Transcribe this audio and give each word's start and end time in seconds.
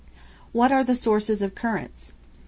What 0.51 0.71
are 0.71 0.83
the 0.83 0.95
sources 0.95 1.43
of 1.43 1.53
currents? 1.53 2.11